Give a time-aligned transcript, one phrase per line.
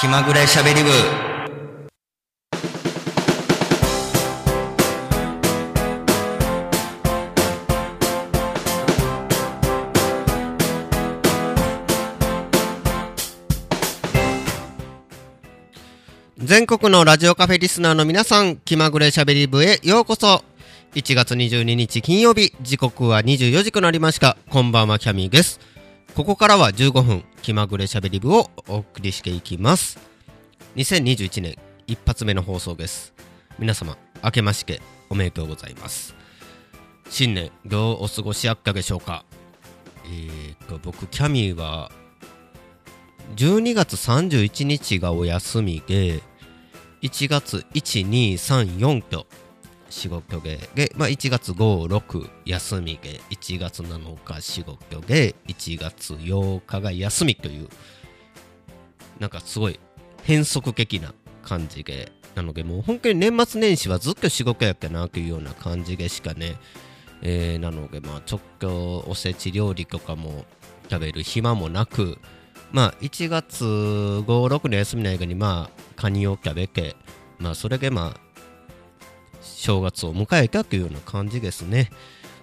[0.00, 0.90] 気まぐれしゃべり部。
[16.38, 20.44] 全国のラジオカフェリスナーの皆さん気まぐれしゃべり部へようこそ。
[20.94, 24.36] 1月22日金曜日時刻は24時となりました。
[24.48, 25.58] こんばんはキャミーです。
[26.14, 29.98] ここからは15分気まぐれしゃべり部をお送りしていきます。
[30.76, 33.14] 2021年一発目の放送です。
[33.58, 34.80] 皆様明けまして
[35.10, 36.14] おめでとうございます。
[37.08, 39.24] 新年どうお過ごしあったでしょうか？
[40.06, 41.90] えー、と僕キャミーは
[43.36, 46.20] 12月31日がお休みで
[47.02, 49.26] 1月1234と
[49.90, 57.68] 仕事でで、まあ、1月56休みで1月7日仕事で1月8日が休みという
[59.18, 59.80] なんかすごい
[60.22, 66.56] 変則的な感じでなのでもう本当に年末年始はずっと仕事やっけなというような感じでしかね、
[67.22, 70.44] えー、なのでまあちょっとおせち料理とかも
[70.90, 72.18] 食べる暇もなく
[72.70, 76.94] まあ1月56の休みの間にまあカニを食べて
[77.38, 78.27] まあそれでまあ
[79.56, 81.90] 正月を迎えたというような感じですね。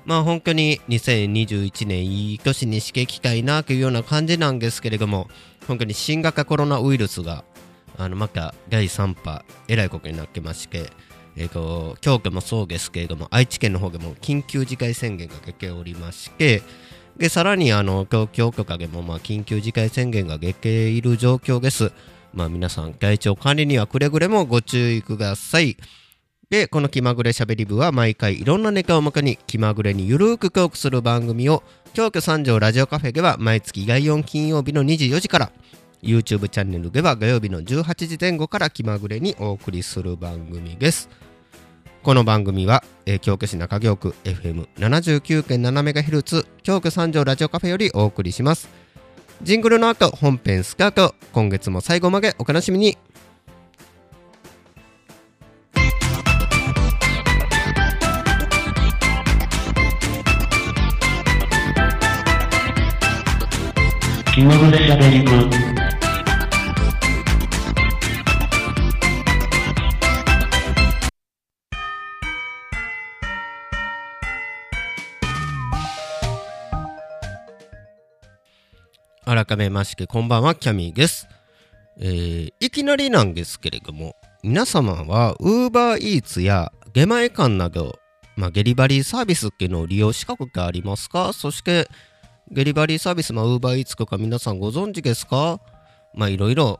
[0.05, 5.27] まあ本当に2021年いい年にしていきたいなというような感じなんですけれども
[5.67, 7.43] 本当に新型コロナウイルスが
[7.97, 10.91] あのまた第3波えらいことになってまして
[11.37, 16.61] えーと、京都もそうですけれども愛知県の方でも緊急事態宣言が出ておりまして
[17.17, 21.91] でさらにあの東京都でもまあ緊急事態宣言が出ている状況です。
[22.33, 25.77] まあ、皆さん体調管理にはくれぐれもご注意ください。
[26.49, 31.63] で、この気まぐれしゃべり部は毎回いろんなネタをもかに気まぐれにゆるーくトークする番組を
[31.93, 35.51] 京都三条ラジオカフェでは毎月第4金曜日の24時から
[36.03, 41.09] YouTube チャンネルでは土曜日の18時前後から気まぐれにお送りする番組です。
[42.03, 48.69] この番組は、えー、京都市中京区 FM79.7MHz 京都三条ラジオカフェよりお送りします。
[49.41, 52.99] ジングルの後本編スタート今月も最後までお楽しみに
[64.35, 65.31] 気まぐれしゃべり部
[79.23, 81.29] 改めましてこんばんはキャミーです、
[82.01, 87.97] えー、いきなりなんですけれども皆様は UberEats や出前館など、
[88.35, 91.31] まあ、ゲリバリーサービスっていうのを利用資格ってありますか？
[91.31, 91.87] そして
[92.51, 95.59] ゲリバリーサービス、まあ、UberEats とか皆さんご存知ですか？
[96.13, 96.79] まあいろいろ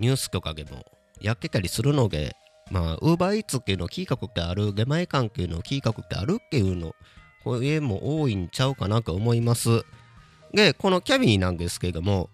[0.00, 0.84] ニュースとかでも
[1.20, 2.36] やってたりするので
[2.70, 6.94] まあ UberEats っていうのを聞いたことある出前館っていうのを聞いたことあるっていうの
[7.44, 9.84] これも多いんちゃうかなと思います
[10.52, 12.30] で、このキャビーなんですけれども、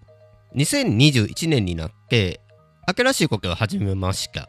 [0.54, 2.40] 2021年になって、
[2.86, 4.48] 新しいことを始めました。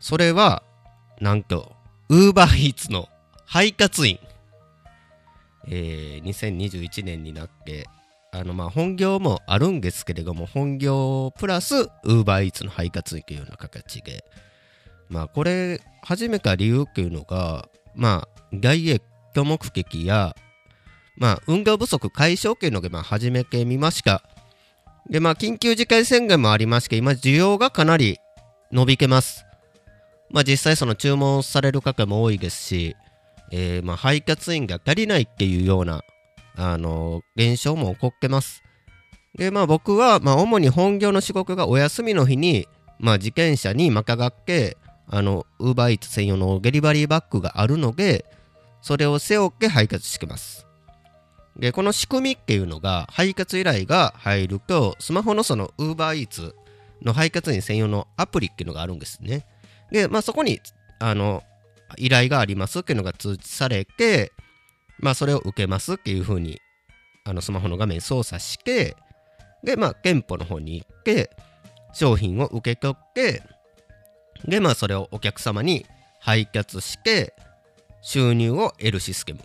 [0.00, 0.62] それは、
[1.20, 1.72] なんと、
[2.08, 3.08] ウーバーイーツの
[3.44, 4.18] 配達員。
[5.68, 7.86] えー、2021年になって、
[8.32, 14.24] あの、まあ、本業もあるんですけれども、本業プラス、ウーバーイーツの配達員というような形で、
[15.08, 19.02] まあ、これ、始めた理由っていうのが、まあ、外益
[19.36, 20.36] 目的や、
[21.16, 24.22] まあ、運動不足解消っていうので、まあ、始めてみました。
[25.08, 28.18] で、まあ、緊急事態宣言もありまして、今、需要がかなり
[28.72, 29.44] 伸びてます。
[30.30, 32.96] まあ、実際その注文される方も多いですし、
[33.52, 36.02] えー、まあ、配達員が足りないっていうような、
[36.56, 38.62] あのー、現象も起こってます。
[39.36, 42.66] で、まあ、僕は、まあ、主に本業の仕事がお休みの日に、
[42.98, 44.76] まあ、自転車にまたがって、
[45.08, 48.24] あの、ウーバーイーツ専用のデリバリーバッグがあるので、
[48.80, 50.66] それを背負って配達してます。
[51.58, 56.52] で、この仕組みっていうのが、配達依頼が入ると、スマホのその UberEats
[57.02, 59.46] の配達員専用のアプリっていうのがあるんですね。
[59.90, 60.60] で、まあそこに、
[60.98, 61.42] あの、
[61.96, 64.32] 依頼がありますっていうのが通知されて、
[64.98, 66.60] まあそれを受けますっていうふうに、
[67.24, 68.96] あのスマホの画面操作して、
[69.62, 71.30] で、まあ店舗の方に行って、
[71.92, 73.42] 商品を受け取って、
[74.44, 75.86] で、まあそれをお客様に
[76.20, 77.34] 配達して、
[78.02, 79.40] 収入を得るシステム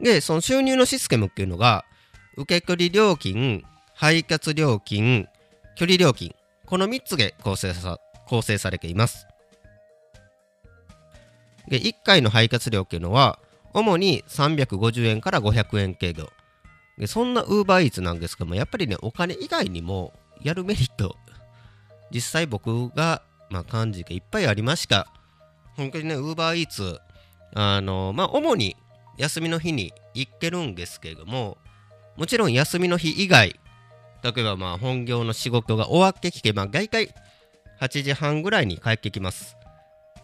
[0.00, 1.84] で、その収入のシステムっていうのが、
[2.36, 3.62] 受け取り料金、
[3.94, 5.28] 配達料金、
[5.76, 6.34] 距離料金、
[6.66, 9.26] この3つで構成さ構成されています。
[11.70, 13.38] で、1回の配達料っていうのは、
[13.72, 16.30] 主に350円から500円程度。
[16.98, 20.12] で、そんな UberEats なんですけども、やっぱりね、お金以外にも
[20.42, 21.16] やるメリット。
[22.12, 25.06] 実際僕が、まあ、感じがいっぱいありました。
[25.80, 26.98] 本当にねウーバーイーツ
[27.54, 28.76] あのまあ主に
[29.16, 31.56] 休みの日に行けるんですけれども
[32.16, 33.58] もちろん休みの日以外
[34.22, 37.14] 例えばまあ本業の仕事が終わってきてまあ大体
[37.80, 39.56] 8時半ぐらいに帰ってきます。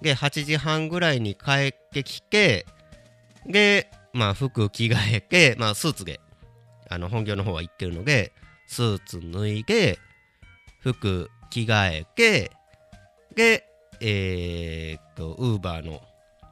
[0.03, 2.67] で8時半ぐらいに帰ってきて
[3.47, 6.21] でまあ服着替えてまあスーツで
[6.89, 8.33] あの本業の方は行ってるので
[8.67, 9.99] スーツ脱いで
[10.81, 12.51] 服着替えて
[13.35, 13.65] で
[14.01, 16.01] えー、っとウーバーの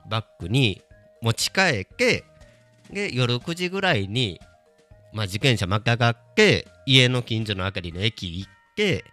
[0.09, 0.83] バッグに
[1.23, 2.25] 持ち帰って
[2.91, 4.41] で夜9時ぐらいに、
[5.13, 9.05] まあ、自転車またがって家の近所のあたりの駅行って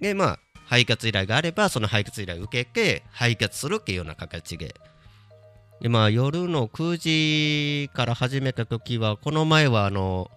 [0.00, 4.74] でまあ配達依頼があればその配達依頼を受けて配達するっていうような形で。
[5.80, 10.30] でまあ夜の9時から始めた時はこの前はあの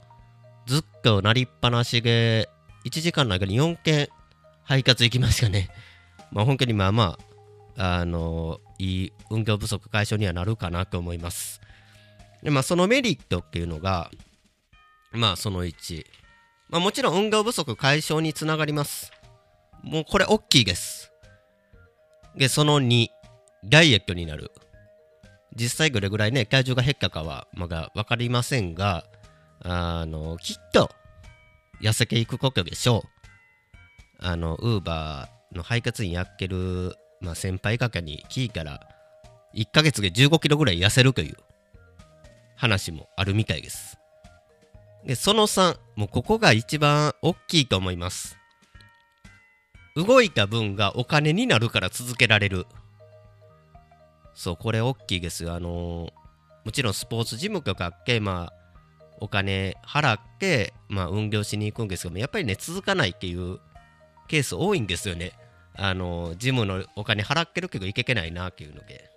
[0.67, 2.47] ずっとなりっぱなしで
[2.85, 4.07] 1時間の間に4件
[4.63, 5.69] 配達行きましたね。
[6.31, 7.17] まあ本当にまあま
[7.77, 11.59] ああのいい運動不足解消にはなるかなと思います。
[12.41, 14.11] でまあそのメリットっていうのが
[15.11, 16.05] まあその1
[16.69, 19.11] まあもちろん運動不足解消につながります。
[19.83, 21.11] もうこれ大きいです。
[22.35, 23.07] でその2
[23.65, 24.51] ダイエットになる。
[25.55, 29.03] 実際どれぐらいね体重が減ったかはまだ分かりませんが
[29.63, 30.89] あのきっと
[31.81, 33.21] 痩せていくことでしょう。
[34.23, 38.87] あのウーバーの配達員やってる、まあ、先輩方に聞いたら
[39.55, 41.35] 1ヶ月で15キロぐらい痩せるという
[42.55, 43.97] 話もあるみたいです。
[45.05, 48.37] でその3もうここが一番大きいと思います。
[49.95, 52.65] 動いた分がお金になるから続けられる。
[54.33, 55.53] そうこれ大きいですよ。
[55.53, 56.21] あのー
[56.63, 58.53] もちろんスポーツジムとかってまあ
[59.19, 63.59] お金払って、まあ、運動しに行くんですけどもやっぱりね続かないっていう
[64.27, 65.33] ケース多いんですよね。
[65.75, 69.09] あのージムのお金払ってるけど行けてないなっていうので。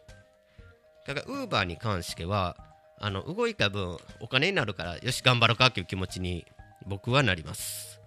[1.06, 2.56] だからウーバーに関しては
[2.98, 6.46] あの動いた分お金になるからよし頑張ろうかっていう気持ちに
[6.86, 8.00] 僕はなります。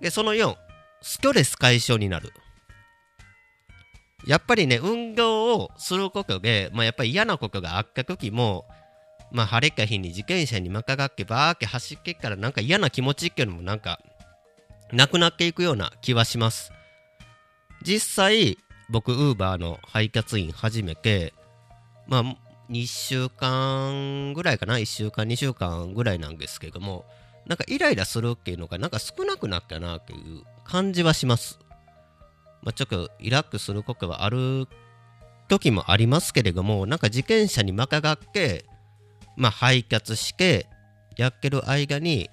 [0.00, 0.56] でその4
[1.04, 2.32] ストレス解消になる。
[4.26, 8.64] やっぱりね運動をすることで、まあ、やっぱり嫌なことがあった時も
[9.30, 14.00] まあ晴れた日に自転車にまかがってバーって走ってからなんか嫌な気持ちっていうのもなんか
[14.92, 16.72] なくなっていくような気はします。
[17.82, 18.56] 実際
[18.88, 21.34] 僕ウーバーの配達員始めて
[22.06, 22.24] まあ
[22.70, 27.04] 2週間ぐらいかな？1週間2週間ぐらいなんですけども
[27.46, 31.58] なんかイライラするっていうのがなんか少なくなったなっていう感じはします。
[32.62, 34.66] まあ、ちょっとリラックすることはある
[35.48, 38.64] 時もありますけれどもなんか自転車にまかがって
[39.36, 40.66] まあ配達して
[41.16, 42.30] やってる間に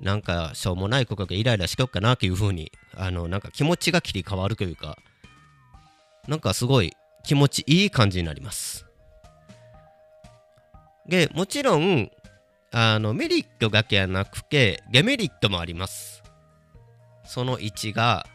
[0.00, 4.96] なんかしょうもないことがイライラしよっかなっていう風にあのなんか気持ちが切り替わるというか
[6.28, 6.92] なんかすごい
[7.24, 8.86] 気持ちいい感じになります。
[11.08, 12.10] でもちろん
[12.72, 16.25] あのメリットだけはなくてデメリットもあります。
[17.26, 18.26] その1が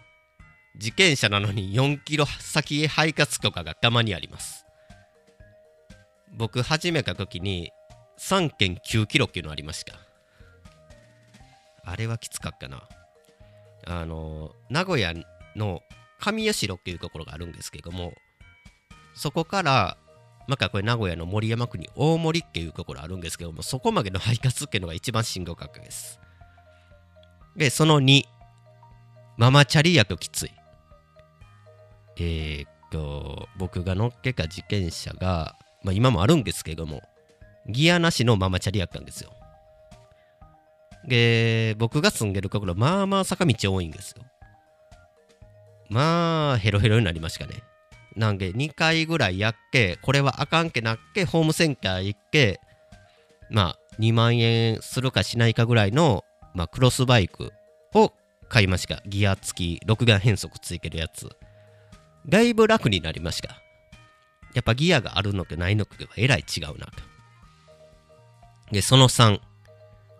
[0.75, 4.65] 自転車なのに4キロ先へ配達とかがたまにあります。
[6.33, 7.71] 僕始めた時に
[8.19, 9.95] 3.9キロっていうのありました。
[11.83, 12.87] あれはきつかったな。
[13.87, 15.13] あの名古屋
[15.55, 15.81] の
[16.19, 18.13] 上吉野っていうところがあるんですけども
[19.15, 19.97] そこから
[20.47, 26.19] またこれ名古屋の森山区に大森っていうところあるんですけどもそこまでの配達っていうのが一番しんどかったです。
[27.55, 28.23] でその2
[29.41, 30.51] ママチャリやときつい。
[32.17, 37.01] えーっと僕が乗っけた自転車が、まあ、今もあるんですけども
[37.67, 39.31] ギアなしのママチャリやったんですよ。
[41.07, 44.21] で僕が住んでるところまあまあ坂道多いんですよ。
[45.89, 47.63] まあヘロヘロになりましたね。
[48.15, 52.61] なんで2回ぐらいやってこれはあかんけなってホームセンター行って
[53.49, 57.51] まあ2万円するかしないかぐらいの、まあ、クロスバイク
[57.95, 58.13] を
[58.51, 59.01] 買いました。
[59.05, 61.29] ギア付き6眼変速ついてるやつ。
[62.27, 63.61] だいぶ楽になりました。
[64.53, 66.91] やっぱギアがあるのとないのとではえらい違うなと。
[68.71, 69.39] でその3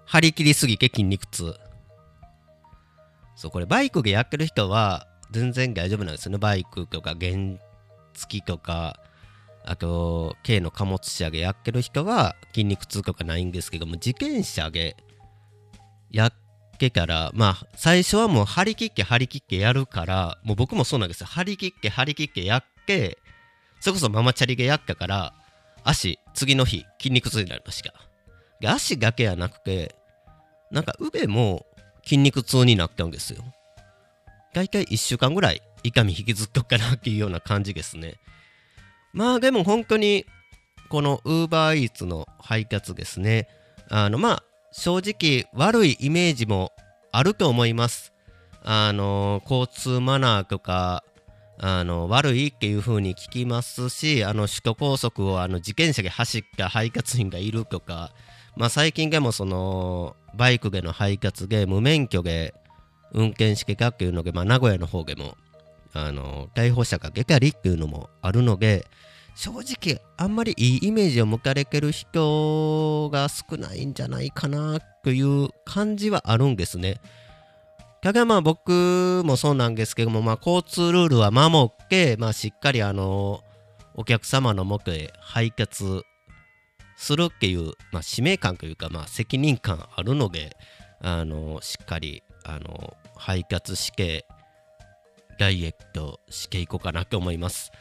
[0.06, 1.56] 張り切りすぎて筋肉痛。
[3.36, 6.38] そうこれバイクでやってる人は全然大丈夫なんですよね。
[6.38, 7.60] バイクとか原
[8.14, 9.02] 付とか
[9.66, 14.96] あと軽の貨物車でやってる人は筋肉痛とかないんですけども自転車で
[16.10, 16.34] やっ
[16.82, 21.28] てからまあ最初はもう張り切って張り切ってやるからもう僕もそうなんですよ。
[21.28, 23.20] 張り切って張り切ってやって
[23.80, 25.34] それこそママチャリでやったから
[25.84, 27.94] 足次の日筋肉痛になりました。
[28.60, 29.96] で足だけやなくて
[30.72, 31.68] なんか腕も
[32.04, 33.44] 筋肉痛になったんですよ。
[34.54, 38.16] 大体1週間ぐらい痛み引きずっとくかなっていうような感じですね。
[39.14, 40.26] まあでも本当に
[40.90, 43.48] この UberEats の配達ですね。
[43.90, 46.72] あのまあ正直悪いイメージも
[47.12, 48.14] あると思います。
[48.64, 51.04] あの交通マナーとか
[51.58, 58.12] あの悪いっていう風に聞きますしあの首都高速をあの自転車で走った配達員がいるとか、
[58.56, 62.54] まあ、最近でもそのバイクでの配達で無免許で
[63.14, 65.36] 運転してたっていうので、まあ、名古屋の方でも
[65.94, 68.88] あの逮捕者が出たりっていうのもあるので
[69.42, 77.02] 正直あんまりいいイメージを向かれてる人が少ないんじゃないかなという感じはあるんですね。
[78.04, 83.44] ただまあ僕もそうなんですけども、まあ、交通ルールは守って、まあ、しっかりあの
[83.96, 86.04] お客様のもとへ配達
[86.96, 90.56] するっていう、まあ、使命感というか、まあ、責任感あるので
[91.02, 94.28] あのしっかりあの配達して
[95.40, 97.72] ダイエットしていこうかなと思います。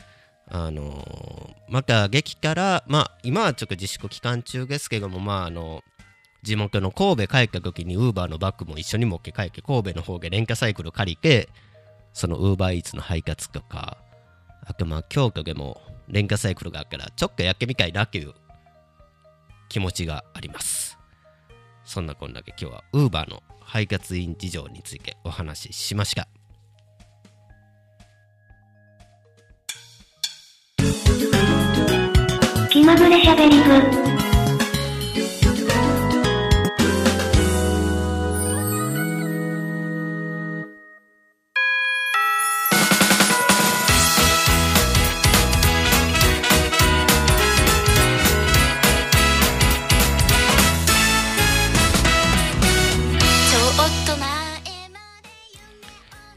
[0.51, 5.85] あのまた劇から、まあ、今はちょっと自粛期間中ですけども、まあ、あの
[6.43, 11.49] 地元の神戸帰った時にウーバーのバッグも一緒に持って帰って神戸の方でレンタサイクル借りて
[12.13, 13.99] そのウーバーイーツの配達とか
[14.67, 18.35] あとまあ京都でもレンタサイクルがあるからちょっとやってみたいなっていう
[19.69, 20.99] 気持ちがあります。
[21.85, 26.40] そんなこんなで今日はウーバーの配達員事情についてお話ししました。
[32.91, 34.11] まぐれしゃべり部。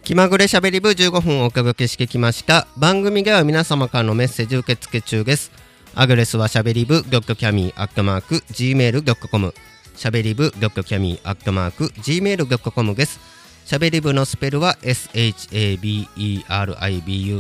[0.03, 2.67] 気まぐれしゃべり部15分お届けしてきました。
[2.77, 5.62] 番組では皆様からのメッセージ受付中です。
[5.95, 9.53] アドレスはしゃべり部ギョッキョキャミーアットマーク Gmail.com
[9.95, 13.19] しゃべり部ギョッキョキャミーアットマーク Gmail.com です。
[13.65, 15.85] しゃべり部のスペルは SHABERIBU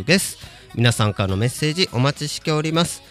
[0.05, 0.37] です。
[0.75, 3.01] 皆さんからのメッセージお待ちしております。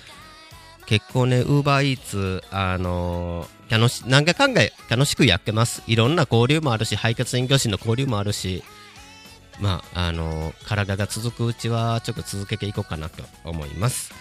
[0.87, 5.83] 結構ね、ウーバーイーツ、あのー、楽し、なんか考え、楽しくやってます。
[5.87, 8.63] いろんな交流もあるし、配達員業者の交流もあるし、
[9.61, 14.13] まあ、あの体が続くうちはちょっと続けていこうかなと思います。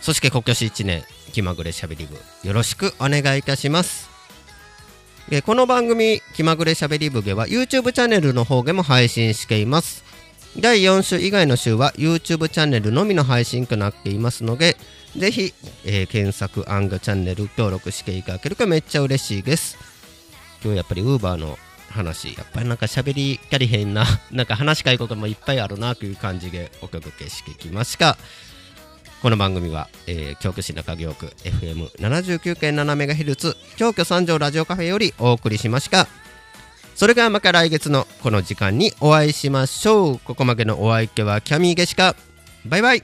[0.00, 4.08] そして今年1年気まぐれしゃべり部よろしくお願いいたします。
[5.28, 10.04] でこの番組気まぐれしゃべり部では YouTube チャンネルの方でも配信しています。
[10.58, 14.78] 第4週以外の週は YouTube チャンネルのみの配信となっていますので
[15.14, 15.52] ぜひ、
[15.84, 19.76] えー、検索アンガチャンネル登録していただけるとめっちゃ嬉しいです。
[20.62, 21.58] 今日やっぱり Uber の
[21.90, 28.16] 話やっぱりなんか喋り足りへんななんか話したいこともいっぱいあるなという感じでお届けしてきました。
[29.22, 36.06] この番組は、えー、京都市中京区 FM79.7 メガヘルツ京都三条ラジオカフェよりお送りしました。
[36.94, 40.18] それではまた来月のこの時間にお会いしましょう。
[40.18, 42.14] ここまでのお相手はキャミーゲシカ。
[42.66, 43.02] バイバイ。